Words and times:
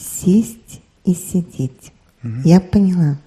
сесть 0.00 0.80
и 1.04 1.14
сидеть. 1.14 1.92
Угу. 2.22 2.40
Я 2.44 2.60
поняла. 2.60 3.18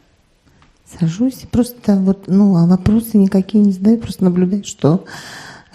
Сажусь, 0.85 1.45
просто 1.51 1.95
вот, 1.95 2.27
ну, 2.27 2.55
а 2.55 2.67
вопросы 2.67 3.17
никакие 3.17 3.63
не 3.63 3.71
задаю, 3.71 3.97
просто 3.97 4.23
наблюдаю, 4.23 4.63
что, 4.63 5.05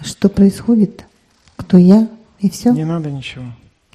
что 0.01 0.29
происходит, 0.29 1.05
кто 1.57 1.77
я, 1.77 2.07
и 2.39 2.49
все. 2.49 2.71
Не 2.71 2.85
надо 2.85 3.11
ничего. 3.11 3.45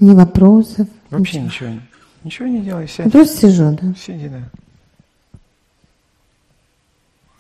Ни 0.00 0.12
вопросов. 0.12 0.88
Вообще 1.10 1.40
ничего. 1.40 1.70
Ничего, 1.70 1.82
ничего 2.24 2.48
не 2.48 2.60
делай, 2.60 2.88
сядь. 2.88 3.10
Просто 3.10 3.48
сижу, 3.48 3.78
да? 3.80 3.94
Сиди, 3.94 4.28
да. 4.28 4.50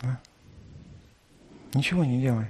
да. 0.02 0.18
Ничего 1.74 2.04
не 2.04 2.22
делай. 2.22 2.46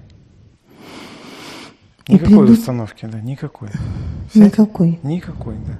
Никакой 2.07 2.39
придут... 2.39 2.59
установки, 2.59 3.07
да, 3.07 3.21
никакой. 3.21 3.71
Сядь. 4.33 4.53
Никакой. 4.53 5.01
Никакой, 5.03 5.57
да. 5.67 5.79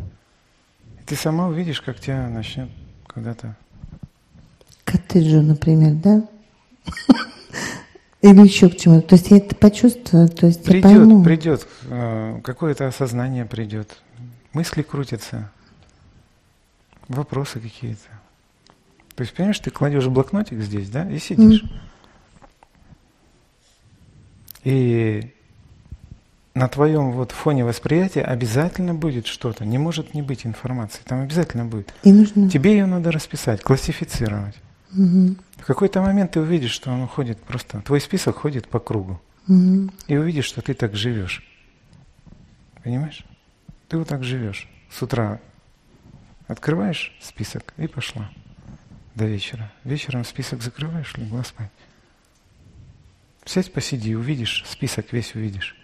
Ты 1.15 1.21
сама 1.21 1.47
увидишь, 1.47 1.81
как 1.81 2.01
тебя 2.01 2.29
начнет 2.29 2.69
когда-то. 3.07 3.55
Коттеджу, 4.83 5.43
например, 5.43 5.95
да? 5.95 6.29
Или 8.21 8.43
еще 8.43 8.69
к 8.69 8.77
чему-то. 8.77 9.07
То 9.07 9.15
есть 9.15 9.31
я 9.31 9.37
это 9.37 9.55
почувствую, 9.55 10.29
то 10.29 10.49
есть 10.49 10.65
придет, 10.65 10.91
я 10.91 10.97
пойму. 10.97 11.23
Придет, 11.23 11.69
э, 11.85 12.41
какое-то 12.43 12.89
осознание 12.89 13.45
придет. 13.45 14.03
Мысли 14.55 14.83
крутятся, 14.83 15.53
вопросы 17.07 17.61
какие-то. 17.61 18.09
То 19.15 19.21
есть, 19.21 19.35
понимаешь, 19.35 19.61
ты 19.61 19.71
кладешь 19.71 20.09
блокнотик 20.09 20.61
здесь, 20.63 20.91
да, 20.91 21.09
и 21.09 21.21
сидишь. 21.21 21.63
Mm. 21.63 21.69
И 24.65 25.33
на 26.55 26.69
твоем 26.69 27.11
вот 27.11 27.33
фоне 27.33 27.65
восприятия 27.65 28.23
обязательно 28.23 28.95
будет 28.95 29.27
что-то. 29.27 29.65
Не 29.65 29.79
может 29.79 30.15
не 30.15 30.23
быть 30.23 30.47
информации. 30.47 31.01
Там 31.05 31.23
обязательно 31.23 31.65
будет. 31.65 31.93
И 32.05 32.13
нужно... 32.13 32.49
Тебе 32.49 32.73
ее 32.73 32.87
надо 32.87 33.11
расписать, 33.11 33.61
классифицировать. 33.61 34.55
Угу. 34.93 35.35
В 35.59 35.67
какой-то 35.67 36.01
момент 36.01 36.33
ты 36.33 36.41
увидишь, 36.41 36.71
что 36.71 36.93
он 36.93 37.03
уходит 37.03 37.41
просто, 37.41 37.81
твой 37.81 38.01
список 38.01 38.37
ходит 38.37 38.69
по 38.69 38.79
кругу. 38.79 39.21
Угу. 39.49 39.91
И 40.07 40.17
увидишь, 40.17 40.45
что 40.45 40.63
ты 40.63 40.75
так 40.75 40.95
живешь. 40.95 41.43
Понимаешь? 42.85 43.25
Ты 43.89 43.99
вот 43.99 44.07
так 44.07 44.23
живешь. 44.23 44.69
С 44.91 45.03
утра 45.03 45.41
открываешь 46.47 47.17
список 47.21 47.75
и 47.79 47.89
пошла 47.89 48.31
до 49.17 49.25
вечера. 49.25 49.73
Вечером 49.83 50.25
список 50.25 50.63
закрываешь, 50.63 51.15
легла 51.17 51.43
спать. 51.43 51.71
Сядь, 53.45 53.73
посиди, 53.73 54.15
увидишь, 54.15 54.65
список 54.67 55.13
весь 55.13 55.35
увидишь. 55.35 55.77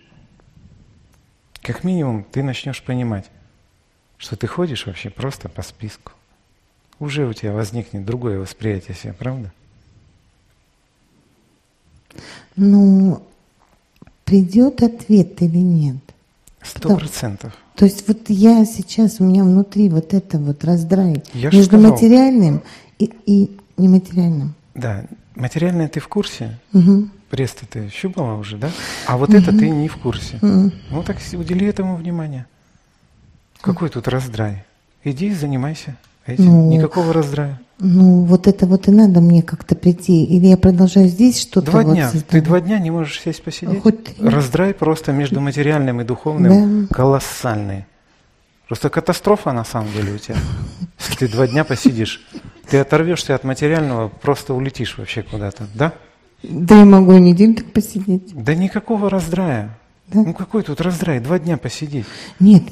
Как 1.71 1.85
минимум 1.85 2.25
ты 2.25 2.43
начнешь 2.43 2.83
понимать, 2.83 3.27
что 4.19 4.35
ты 4.35 4.49
ходишь 4.49 4.87
вообще 4.87 5.09
просто 5.09 5.49
по 5.49 5.63
списку. 5.63 6.11
Уже 6.99 7.29
у 7.29 7.33
тебя 7.33 7.53
возникнет 7.53 8.05
другое 8.05 8.41
восприятие 8.41 8.97
себя, 8.97 9.15
правда? 9.15 9.53
Ну, 12.57 13.23
придет 14.25 14.83
ответ 14.83 15.41
или 15.43 15.59
нет? 15.59 15.99
Сто 16.61 16.97
процентов. 16.97 17.57
То 17.77 17.85
есть 17.85 18.09
вот 18.09 18.19
я 18.31 18.65
сейчас, 18.65 19.21
у 19.21 19.25
меня 19.25 19.45
внутри 19.45 19.89
вот 19.91 20.13
это 20.13 20.39
вот 20.39 20.65
раздрай 20.65 21.23
я 21.35 21.51
между 21.51 21.79
материальным 21.79 22.63
и, 22.99 23.13
и 23.27 23.57
нематериальным. 23.77 24.55
Да, 24.75 25.05
материальное 25.37 25.87
ты 25.87 26.01
в 26.01 26.09
курсе, 26.09 26.59
угу. 26.73 27.09
Пресс 27.31 27.53
ты 27.53 27.89
щупала 27.89 28.35
уже, 28.35 28.57
да? 28.57 28.71
А 29.07 29.17
вот 29.17 29.33
это 29.33 29.51
ты 29.51 29.71
не 29.71 29.89
в 29.89 29.97
курсе. 29.97 30.39
Ну 30.43 31.03
так 31.05 31.17
удели 31.33 31.67
этому 31.67 31.97
внимание. 31.97 32.47
Какой 33.61 33.89
тут 33.89 34.09
раздрай? 34.09 34.65
Иди 35.05 35.29
и 35.29 35.35
занимайся 35.35 35.97
этим. 36.27 36.47
Ну, 36.47 36.71
Никакого 36.71 37.13
раздрая. 37.13 37.61
Ну, 37.79 38.25
вот 38.25 38.47
это 38.47 38.67
вот 38.67 38.89
и 38.89 38.91
надо 38.91 39.21
мне 39.21 39.43
как-то 39.43 39.75
прийти. 39.75 40.25
Или 40.25 40.49
я 40.49 40.59
продолжаю 40.59 41.09
здесь 41.09 41.41
что-то 41.41 41.71
Два 41.71 41.83
вот 41.83 41.95
дня. 41.95 42.11
Создавать. 42.11 42.29
Ты 42.29 42.43
два 42.43 42.61
дня 42.61 42.79
не 42.79 42.91
можешь 42.91 43.21
сесть 43.21 43.43
посидеть? 43.43 43.83
Хоть... 43.83 44.19
Раздрай 44.21 44.75
просто 44.75 45.13
между 45.13 45.41
материальным 45.41 46.01
и 46.03 46.05
духовным 46.05 46.87
да. 46.87 46.95
колоссальный. 46.95 47.87
Просто 48.69 48.91
катастрофа 48.91 49.53
на 49.53 49.65
самом 49.65 49.91
деле 49.93 50.13
у 50.13 50.19
тебя. 50.19 50.37
Если 50.99 51.15
ты 51.15 51.29
два 51.29 51.47
дня 51.47 51.65
посидишь, 51.65 52.21
ты 52.69 52.79
оторвешься 52.79 53.35
от 53.35 53.45
материального, 53.45 54.09
просто 54.09 54.53
улетишь 54.53 54.99
вообще 54.99 55.23
куда-то, 55.23 55.67
да? 55.75 55.95
Да 56.43 56.79
я 56.79 56.85
могу 56.85 57.13
и 57.15 57.21
неделю 57.21 57.55
так 57.55 57.73
посидеть. 57.73 58.33
Да 58.35 58.55
никакого 58.55 59.11
раздрая. 59.11 59.79
Да? 60.09 60.23
Ну 60.23 60.35
какой 60.35 60.63
тут 60.63 60.81
раздрай? 60.81 61.21
Два 61.21 61.39
дня 61.39 61.57
посидеть. 61.57 62.07
Нет, 62.41 62.63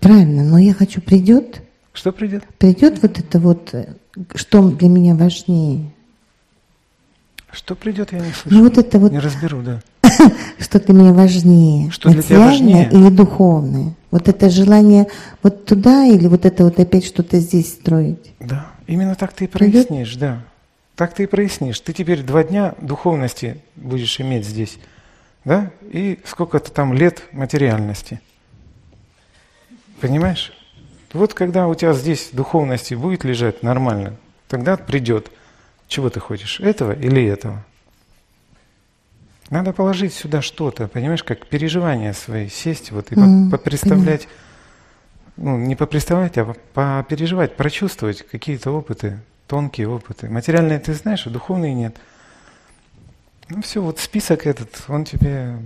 правильно, 0.00 0.44
но 0.44 0.58
я 0.58 0.74
хочу, 0.74 1.00
придет. 1.00 1.62
Что 1.92 2.12
придет? 2.12 2.44
Придет 2.58 3.02
вот 3.02 3.18
это 3.18 3.38
вот 3.38 3.74
э, 3.74 3.94
что 4.34 4.68
для 4.70 4.88
меня 4.88 5.14
важнее? 5.14 5.92
Что 7.52 7.74
придет, 7.74 8.12
я 8.12 8.18
не 8.18 8.32
слышу. 8.32 8.56
Ну 8.56 8.62
вот 8.62 8.78
это 8.78 8.98
вот. 8.98 9.12
Не 9.12 9.18
разберу, 9.18 9.62
да. 9.62 9.80
что 10.58 10.80
для 10.80 10.94
меня 10.94 11.12
важнее? 11.12 11.90
Что 11.90 12.10
для 12.10 12.22
тебя 12.22 12.40
важнее? 12.40 12.88
или 12.90 13.08
духовное? 13.08 13.94
Вот 14.10 14.28
это 14.28 14.50
желание 14.50 15.08
вот 15.42 15.66
туда 15.66 16.06
или 16.06 16.26
вот 16.26 16.44
это 16.44 16.64
вот 16.64 16.78
опять 16.78 17.04
что-то 17.04 17.38
здесь 17.38 17.72
строить? 17.72 18.32
Да, 18.40 18.66
именно 18.86 19.14
так 19.14 19.32
ты 19.32 19.44
и 19.44 19.48
прояснишь, 19.48 20.16
да. 20.16 20.42
Так 21.00 21.14
ты 21.14 21.22
и 21.22 21.26
прояснишь. 21.26 21.80
Ты 21.80 21.94
теперь 21.94 22.22
два 22.22 22.44
дня 22.44 22.74
духовности 22.78 23.62
будешь 23.74 24.20
иметь 24.20 24.44
здесь, 24.44 24.78
да? 25.46 25.70
И 25.80 26.20
сколько-то 26.26 26.70
там 26.70 26.92
лет 26.92 27.22
материальности. 27.32 28.20
Понимаешь? 30.02 30.52
Вот 31.14 31.32
когда 31.32 31.68
у 31.68 31.74
тебя 31.74 31.94
здесь 31.94 32.28
духовности 32.32 32.92
будет 32.92 33.24
лежать 33.24 33.62
нормально, 33.62 34.16
тогда 34.46 34.76
придет. 34.76 35.30
Чего 35.88 36.10
ты 36.10 36.20
хочешь, 36.20 36.60
этого 36.60 36.92
или 36.92 37.24
этого? 37.24 37.64
Надо 39.48 39.72
положить 39.72 40.12
сюда 40.12 40.42
что-то, 40.42 40.86
понимаешь, 40.86 41.24
как 41.24 41.46
переживания 41.46 42.12
свои, 42.12 42.50
сесть 42.50 42.92
вот 42.92 43.10
и 43.10 43.14
mm, 43.14 43.50
попредставлять, 43.50 44.28
ну 45.38 45.56
не 45.56 45.76
попредставлять, 45.76 46.36
а 46.36 46.54
попереживать, 46.74 47.56
прочувствовать 47.56 48.20
какие-то 48.20 48.70
опыты, 48.70 49.18
тонкие 49.50 49.88
опыты. 49.88 50.28
Материальные 50.30 50.78
ты 50.78 50.94
знаешь, 50.94 51.26
а 51.26 51.30
духовные 51.30 51.74
нет. 51.74 51.96
Ну 53.48 53.62
все, 53.62 53.82
вот 53.82 53.98
список 53.98 54.46
этот, 54.46 54.84
он 54.86 55.04
тебе 55.04 55.56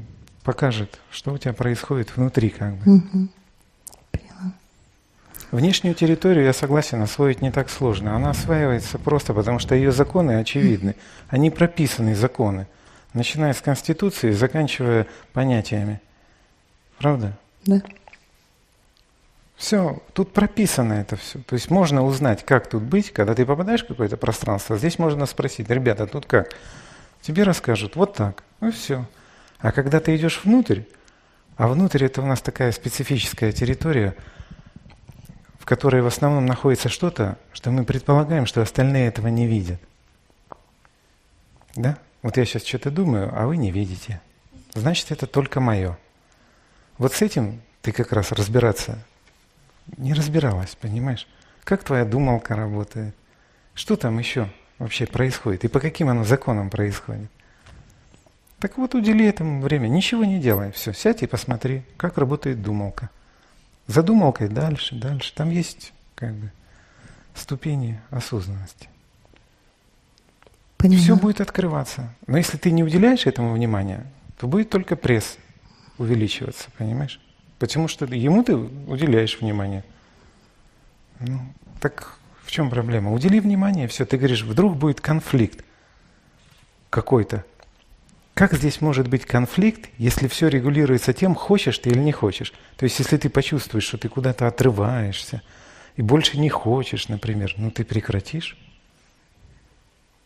покажет, 0.42 0.98
что 1.10 1.34
у 1.34 1.38
тебя 1.38 1.52
происходит 1.52 2.16
внутри 2.16 2.48
как 2.48 2.76
бы. 2.76 3.28
Внешнюю 5.50 5.94
территорию, 5.94 6.46
я 6.46 6.54
согласен, 6.54 7.02
освоить 7.02 7.42
не 7.42 7.52
так 7.52 7.68
сложно. 7.68 8.16
Она 8.16 8.30
осваивается 8.30 8.98
просто 8.98 9.34
потому, 9.34 9.58
что 9.58 9.74
ее 9.74 9.92
законы 9.92 10.40
очевидны. 10.40 10.96
Они 11.28 11.50
прописаны 11.50 12.14
законы, 12.14 12.66
начиная 13.12 13.52
с 13.52 13.60
Конституции, 13.60 14.32
заканчивая 14.32 15.06
понятиями. 15.34 16.00
Правда? 16.98 17.36
Да. 17.66 17.82
Все, 19.64 20.02
тут 20.12 20.34
прописано 20.34 20.92
это 20.92 21.16
все. 21.16 21.38
То 21.38 21.54
есть 21.54 21.70
можно 21.70 22.04
узнать, 22.04 22.44
как 22.44 22.68
тут 22.68 22.82
быть, 22.82 23.10
когда 23.10 23.34
ты 23.34 23.46
попадаешь 23.46 23.82
в 23.82 23.86
какое-то 23.86 24.18
пространство. 24.18 24.76
Здесь 24.76 24.98
можно 24.98 25.24
спросить, 25.24 25.70
ребята, 25.70 26.06
тут 26.06 26.26
как? 26.26 26.54
Тебе 27.22 27.44
расскажут, 27.44 27.96
вот 27.96 28.12
так. 28.12 28.44
Ну 28.60 28.70
все. 28.70 29.06
А 29.60 29.72
когда 29.72 30.00
ты 30.00 30.14
идешь 30.16 30.42
внутрь, 30.44 30.82
а 31.56 31.68
внутрь 31.68 32.04
это 32.04 32.20
у 32.20 32.26
нас 32.26 32.42
такая 32.42 32.72
специфическая 32.72 33.52
территория– 33.52 34.14
в 35.58 35.64
которой 35.64 36.02
в 36.02 36.06
основном 36.06 36.44
находится 36.44 36.90
что-то, 36.90 37.38
что 37.54 37.70
мы 37.70 37.84
предполагаем, 37.84 38.44
что 38.44 38.60
остальные 38.60 39.08
этого 39.08 39.28
не 39.28 39.46
видят. 39.46 39.80
Да? 41.74 41.96
Вот 42.20 42.36
я 42.36 42.44
сейчас 42.44 42.66
что-то 42.66 42.90
думаю, 42.90 43.32
а 43.34 43.46
вы 43.46 43.56
не 43.56 43.70
видите. 43.70 44.20
Значит, 44.74 45.10
это 45.10 45.26
только 45.26 45.60
мое. 45.60 45.96
Вот 46.98 47.14
с 47.14 47.22
этим 47.22 47.62
ты 47.80 47.92
как 47.92 48.12
раз 48.12 48.30
разбираться 48.30 48.98
не 49.96 50.14
разбиралась, 50.14 50.74
понимаешь? 50.74 51.26
Как 51.64 51.84
твоя 51.84 52.04
думалка 52.04 52.54
работает? 52.56 53.14
Что 53.74 53.96
там 53.96 54.18
еще 54.18 54.48
вообще 54.78 55.06
происходит? 55.06 55.64
И 55.64 55.68
по 55.68 55.80
каким 55.80 56.08
оно 56.08 56.24
законам 56.24 56.70
происходит? 56.70 57.30
Так 58.60 58.78
вот, 58.78 58.94
удели 58.94 59.26
этому 59.26 59.60
время, 59.60 59.88
ничего 59.88 60.24
не 60.24 60.38
делай, 60.38 60.72
все, 60.72 60.92
сядь 60.92 61.22
и 61.22 61.26
посмотри, 61.26 61.82
как 61.96 62.18
работает 62.18 62.62
думалка 62.62 63.10
задумалкой 63.86 64.48
дальше, 64.48 64.94
дальше. 64.94 65.32
Там 65.34 65.50
есть 65.50 65.92
как 66.14 66.32
бы 66.32 66.50
ступени 67.34 68.00
осознанности. 68.10 68.88
Понимаю. 70.76 71.02
Все 71.02 71.16
будет 71.16 71.40
открываться. 71.40 72.14
Но 72.26 72.36
если 72.36 72.56
ты 72.56 72.70
не 72.70 72.84
уделяешь 72.84 73.26
этому 73.26 73.52
внимания, 73.52 74.06
то 74.38 74.46
будет 74.46 74.70
только 74.70 74.96
пресс 74.96 75.38
увеличиваться, 75.98 76.70
понимаешь? 76.76 77.20
Потому 77.66 77.88
что 77.88 78.04
ему 78.04 78.42
ты 78.42 78.54
уделяешь 78.56 79.40
внимание. 79.40 79.84
Ну, 81.20 81.40
так 81.80 82.18
в 82.44 82.50
чем 82.50 82.68
проблема? 82.68 83.12
Удели 83.12 83.40
внимание, 83.40 83.88
все, 83.88 84.04
ты 84.04 84.18
говоришь, 84.18 84.42
вдруг 84.42 84.76
будет 84.76 85.00
конфликт 85.00 85.64
какой-то. 86.90 87.44
Как 88.34 88.52
здесь 88.52 88.80
может 88.82 89.08
быть 89.08 89.24
конфликт, 89.24 89.88
если 89.96 90.28
все 90.28 90.48
регулируется 90.48 91.12
тем, 91.12 91.34
хочешь 91.34 91.78
ты 91.78 91.88
или 91.90 92.00
не 92.00 92.12
хочешь? 92.12 92.52
То 92.76 92.84
есть, 92.84 92.98
если 92.98 93.16
ты 93.16 93.30
почувствуешь, 93.30 93.84
что 93.84 93.96
ты 93.96 94.08
куда-то 94.08 94.46
отрываешься, 94.46 95.40
и 95.96 96.02
больше 96.02 96.38
не 96.38 96.50
хочешь, 96.50 97.08
например, 97.08 97.54
ну 97.56 97.70
ты 97.70 97.84
прекратишь. 97.84 98.58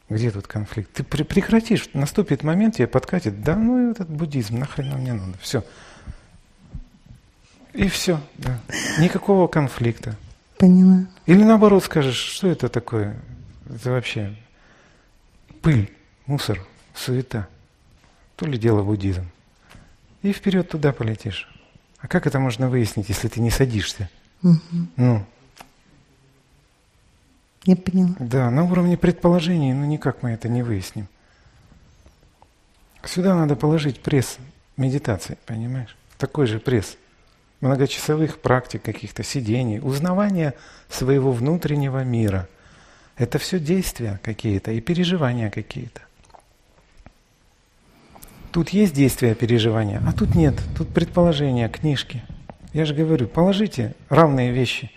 Где 0.08 0.30
тут 0.30 0.48
конфликт? 0.48 0.90
Ты 0.92 1.04
прекратишь, 1.04 1.90
наступит 1.92 2.42
момент, 2.42 2.76
тебе 2.76 2.88
подкатит, 2.88 3.42
да 3.42 3.54
ну 3.54 3.92
этот 3.92 4.08
буддизм, 4.08 4.58
нахрен 4.58 4.88
нам 4.88 5.04
не 5.04 5.12
надо, 5.12 5.38
все. 5.40 5.62
И 7.74 7.88
все, 7.88 8.20
да. 8.36 8.58
Никакого 8.98 9.46
конфликта. 9.46 10.16
Поняла. 10.58 11.06
Или 11.26 11.44
наоборот 11.44 11.84
скажешь, 11.84 12.16
что 12.16 12.48
это 12.48 12.68
такое? 12.68 13.16
Это 13.68 13.90
вообще 13.90 14.34
пыль, 15.62 15.92
мусор, 16.26 16.64
суета. 16.94 17.48
То 18.36 18.46
ли 18.46 18.58
дело 18.58 18.82
буддизм. 18.82 19.24
И 20.22 20.32
вперед 20.32 20.68
туда 20.68 20.92
полетишь. 20.92 21.48
А 22.00 22.08
как 22.08 22.26
это 22.26 22.38
можно 22.40 22.68
выяснить, 22.68 23.08
если 23.08 23.28
ты 23.28 23.40
не 23.40 23.50
садишься? 23.50 24.08
Угу. 24.42 24.58
Ну, 24.96 25.26
Я 27.64 27.76
поняла. 27.76 28.14
да, 28.18 28.50
на 28.50 28.64
уровне 28.64 28.96
предположений, 28.96 29.72
ну 29.72 29.84
никак 29.84 30.22
мы 30.22 30.30
это 30.30 30.48
не 30.48 30.62
выясним. 30.62 31.08
Сюда 33.04 33.34
надо 33.34 33.56
положить 33.56 34.00
пресс 34.00 34.38
медитации, 34.76 35.38
понимаешь? 35.46 35.96
Такой 36.18 36.46
же 36.46 36.58
пресс. 36.60 36.96
Многочасовых 37.60 38.38
практик 38.38 38.82
каких-то, 38.82 39.24
сидений, 39.24 39.80
узнавания 39.80 40.54
своего 40.88 41.32
внутреннего 41.32 42.04
мира. 42.04 42.48
Это 43.16 43.38
все 43.38 43.58
действия 43.58 44.20
какие-то 44.22 44.70
и 44.70 44.80
переживания 44.80 45.50
какие-то. 45.50 46.02
Тут 48.52 48.70
есть 48.70 48.94
действия, 48.94 49.34
переживания, 49.34 50.00
а 50.06 50.12
тут 50.12 50.34
нет. 50.34 50.54
Тут 50.76 50.88
предположения, 50.88 51.68
книжки. 51.68 52.22
Я 52.72 52.84
же 52.84 52.94
говорю, 52.94 53.26
положите 53.26 53.94
равные 54.08 54.52
вещи, 54.52 54.90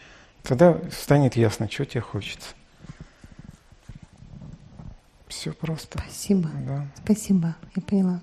тогда 0.44 0.78
станет 0.92 1.36
ясно, 1.36 1.70
что 1.70 1.86
тебе 1.86 2.02
хочется. 2.02 2.50
Все 5.28 5.54
просто. 5.54 6.00
Спасибо. 6.00 6.50
Да. 6.68 6.88
Спасибо. 7.04 7.56
Я 7.76 7.82
поняла. 7.82 8.22